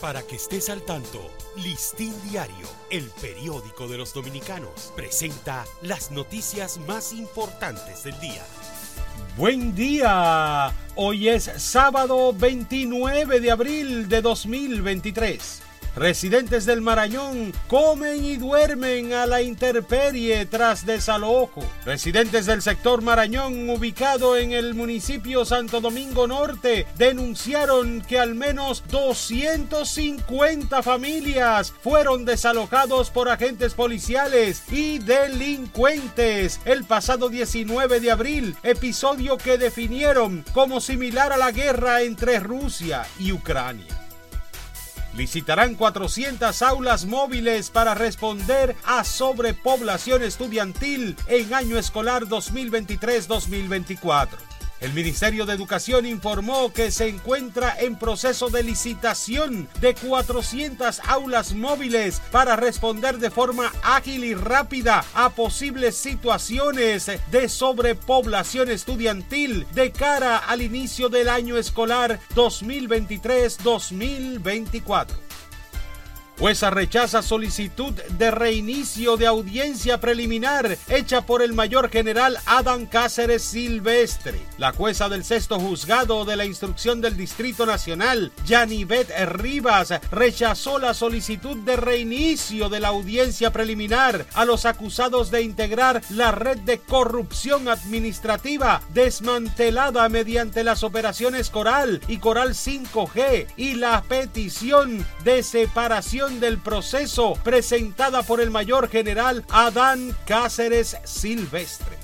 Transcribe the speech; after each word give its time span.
Para 0.00 0.22
que 0.22 0.36
estés 0.36 0.70
al 0.70 0.82
tanto, 0.82 1.28
Listín 1.56 2.14
Diario, 2.30 2.68
el 2.88 3.10
periódico 3.20 3.88
de 3.88 3.98
los 3.98 4.14
dominicanos, 4.14 4.92
presenta 4.94 5.64
las 5.82 6.12
noticias 6.12 6.78
más 6.86 7.12
importantes 7.12 8.04
del 8.04 8.18
día. 8.20 8.44
Buen 9.36 9.74
día, 9.74 10.72
hoy 10.94 11.28
es 11.28 11.50
sábado 11.56 12.32
29 12.32 13.40
de 13.40 13.50
abril 13.50 14.08
de 14.08 14.22
2023. 14.22 15.62
Residentes 15.98 16.64
del 16.64 16.80
Marañón 16.80 17.52
comen 17.66 18.24
y 18.24 18.36
duermen 18.36 19.12
a 19.14 19.26
la 19.26 19.42
intemperie 19.42 20.46
tras 20.46 20.86
desalojo. 20.86 21.64
Residentes 21.84 22.46
del 22.46 22.62
sector 22.62 23.02
Marañón, 23.02 23.68
ubicado 23.68 24.36
en 24.36 24.52
el 24.52 24.74
municipio 24.74 25.44
Santo 25.44 25.80
Domingo 25.80 26.28
Norte, 26.28 26.86
denunciaron 26.96 28.00
que 28.02 28.20
al 28.20 28.36
menos 28.36 28.84
250 28.92 30.84
familias 30.84 31.74
fueron 31.82 32.24
desalojados 32.24 33.10
por 33.10 33.28
agentes 33.28 33.74
policiales 33.74 34.62
y 34.70 35.00
delincuentes 35.00 36.60
el 36.64 36.84
pasado 36.84 37.28
19 37.28 37.98
de 37.98 38.12
abril, 38.12 38.54
episodio 38.62 39.36
que 39.36 39.58
definieron 39.58 40.44
como 40.54 40.80
similar 40.80 41.32
a 41.32 41.36
la 41.36 41.50
guerra 41.50 42.02
entre 42.02 42.38
Rusia 42.38 43.04
y 43.18 43.32
Ucrania. 43.32 44.07
Licitarán 45.14 45.74
400 45.74 46.60
aulas 46.62 47.06
móviles 47.06 47.70
para 47.70 47.94
responder 47.94 48.76
a 48.84 49.04
sobrepoblación 49.04 50.22
estudiantil 50.22 51.16
en 51.28 51.54
año 51.54 51.78
escolar 51.78 52.26
2023-2024. 52.26 54.57
El 54.80 54.92
Ministerio 54.92 55.44
de 55.44 55.54
Educación 55.54 56.06
informó 56.06 56.72
que 56.72 56.92
se 56.92 57.08
encuentra 57.08 57.74
en 57.80 57.98
proceso 57.98 58.48
de 58.48 58.62
licitación 58.62 59.68
de 59.80 59.96
400 59.96 61.00
aulas 61.08 61.52
móviles 61.52 62.22
para 62.30 62.54
responder 62.54 63.18
de 63.18 63.32
forma 63.32 63.72
ágil 63.82 64.22
y 64.22 64.34
rápida 64.34 65.04
a 65.14 65.30
posibles 65.30 65.96
situaciones 65.96 67.10
de 67.32 67.48
sobrepoblación 67.48 68.70
estudiantil 68.70 69.66
de 69.74 69.90
cara 69.90 70.36
al 70.36 70.62
inicio 70.62 71.08
del 71.08 71.28
año 71.28 71.56
escolar 71.56 72.20
2023-2024. 72.36 75.27
Jueza 76.38 76.70
rechaza 76.70 77.20
solicitud 77.20 77.92
de 77.92 78.30
reinicio 78.30 79.16
de 79.16 79.26
audiencia 79.26 79.98
preliminar 79.98 80.78
hecha 80.88 81.26
por 81.26 81.42
el 81.42 81.52
mayor 81.52 81.90
general 81.90 82.38
Adam 82.46 82.86
Cáceres 82.86 83.42
Silvestre. 83.42 84.38
La 84.56 84.72
jueza 84.72 85.08
del 85.08 85.24
sexto 85.24 85.58
juzgado 85.58 86.24
de 86.24 86.36
la 86.36 86.44
instrucción 86.44 87.00
del 87.00 87.16
Distrito 87.16 87.66
Nacional, 87.66 88.30
Yanivet 88.46 89.10
Rivas, 89.26 89.92
rechazó 90.12 90.78
la 90.78 90.94
solicitud 90.94 91.56
de 91.56 91.74
reinicio 91.74 92.68
de 92.68 92.78
la 92.78 92.88
audiencia 92.88 93.52
preliminar 93.52 94.24
a 94.34 94.44
los 94.44 94.64
acusados 94.64 95.32
de 95.32 95.42
integrar 95.42 96.02
la 96.10 96.30
red 96.30 96.58
de 96.58 96.78
corrupción 96.78 97.66
administrativa 97.66 98.80
desmantelada 98.94 100.08
mediante 100.08 100.62
las 100.62 100.84
operaciones 100.84 101.50
Coral 101.50 102.00
y 102.06 102.18
Coral 102.18 102.50
5G 102.50 103.48
y 103.56 103.74
la 103.74 104.02
petición 104.02 105.04
de 105.24 105.42
separación 105.42 106.27
del 106.28 106.58
proceso 106.58 107.38
presentada 107.42 108.22
por 108.22 108.40
el 108.40 108.50
mayor 108.50 108.88
general 108.88 109.44
Adán 109.48 110.14
Cáceres 110.26 110.96
Silvestre. 111.04 111.96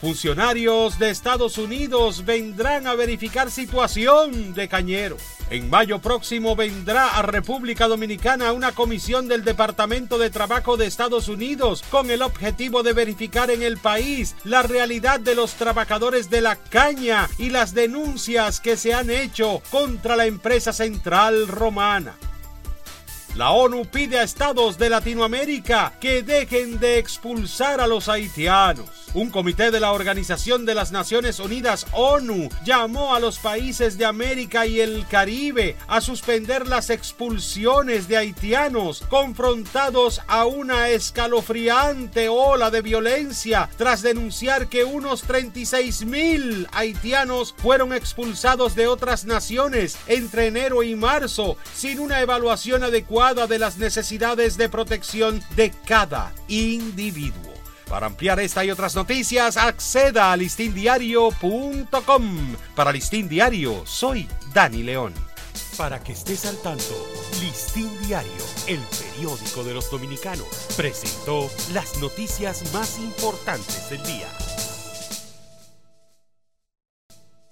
Funcionarios 0.00 0.98
de 0.98 1.10
Estados 1.10 1.58
Unidos 1.58 2.24
vendrán 2.24 2.86
a 2.86 2.94
verificar 2.94 3.50
situación 3.50 4.54
de 4.54 4.68
Cañero. 4.68 5.16
En 5.50 5.68
mayo 5.68 6.00
próximo 6.00 6.56
vendrá 6.56 7.18
a 7.18 7.22
República 7.22 7.86
Dominicana 7.86 8.52
una 8.52 8.72
comisión 8.72 9.28
del 9.28 9.44
Departamento 9.44 10.18
de 10.18 10.30
Trabajo 10.30 10.76
de 10.76 10.86
Estados 10.86 11.28
Unidos 11.28 11.84
con 11.90 12.10
el 12.10 12.22
objetivo 12.22 12.82
de 12.82 12.94
verificar 12.94 13.50
en 13.50 13.62
el 13.62 13.78
país 13.78 14.34
la 14.44 14.62
realidad 14.62 15.20
de 15.20 15.34
los 15.34 15.54
trabajadores 15.54 16.30
de 16.30 16.40
la 16.40 16.56
caña 16.56 17.28
y 17.38 17.50
las 17.50 17.74
denuncias 17.74 18.60
que 18.60 18.76
se 18.76 18.94
han 18.94 19.10
hecho 19.10 19.62
contra 19.70 20.16
la 20.16 20.26
empresa 20.26 20.72
central 20.72 21.48
romana. 21.48 22.16
La 23.34 23.50
ONU 23.50 23.86
pide 23.86 24.18
a 24.18 24.24
estados 24.24 24.76
de 24.76 24.90
Latinoamérica 24.90 25.94
que 25.98 26.22
dejen 26.22 26.78
de 26.78 26.98
expulsar 26.98 27.80
a 27.80 27.86
los 27.86 28.10
haitianos. 28.10 29.01
Un 29.14 29.28
comité 29.28 29.70
de 29.70 29.78
la 29.78 29.92
Organización 29.92 30.64
de 30.64 30.74
las 30.74 30.90
Naciones 30.90 31.38
Unidas, 31.38 31.86
ONU, 31.92 32.48
llamó 32.64 33.14
a 33.14 33.20
los 33.20 33.38
países 33.38 33.98
de 33.98 34.06
América 34.06 34.66
y 34.66 34.80
el 34.80 35.06
Caribe 35.06 35.76
a 35.86 36.00
suspender 36.00 36.66
las 36.66 36.88
expulsiones 36.88 38.08
de 38.08 38.16
haitianos 38.16 39.04
confrontados 39.10 40.22
a 40.28 40.46
una 40.46 40.88
escalofriante 40.88 42.30
ola 42.30 42.70
de 42.70 42.80
violencia 42.80 43.68
tras 43.76 44.00
denunciar 44.00 44.68
que 44.68 44.84
unos 44.84 45.22
36 45.24 46.06
mil 46.06 46.66
haitianos 46.72 47.54
fueron 47.58 47.92
expulsados 47.92 48.74
de 48.74 48.86
otras 48.86 49.26
naciones 49.26 49.98
entre 50.06 50.46
enero 50.46 50.82
y 50.82 50.94
marzo 50.94 51.58
sin 51.74 52.00
una 52.00 52.22
evaluación 52.22 52.82
adecuada 52.82 53.46
de 53.46 53.58
las 53.58 53.76
necesidades 53.76 54.56
de 54.56 54.70
protección 54.70 55.42
de 55.54 55.70
cada 55.86 56.32
individuo. 56.48 57.51
Para 57.92 58.06
ampliar 58.06 58.40
esta 58.40 58.64
y 58.64 58.70
otras 58.70 58.94
noticias, 58.94 59.58
acceda 59.58 60.32
a 60.32 60.36
listindiario.com. 60.38 62.56
Para 62.74 62.90
Listín 62.90 63.28
Diario, 63.28 63.84
soy 63.84 64.26
Dani 64.54 64.82
León. 64.82 65.12
Para 65.76 66.02
que 66.02 66.12
estés 66.12 66.46
al 66.46 66.56
tanto, 66.62 67.06
Listín 67.42 67.90
Diario, 68.06 68.32
el 68.66 68.80
periódico 68.80 69.62
de 69.62 69.74
los 69.74 69.90
dominicanos, 69.90 70.46
presentó 70.74 71.50
las 71.74 71.98
noticias 71.98 72.72
más 72.72 72.98
importantes 72.98 73.90
del 73.90 74.02
día. 74.04 74.28